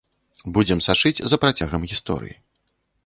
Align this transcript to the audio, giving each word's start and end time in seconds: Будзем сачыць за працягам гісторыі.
Будзем 0.55 0.79
сачыць 0.87 1.23
за 1.33 1.41
працягам 1.43 1.81
гісторыі. 1.93 2.35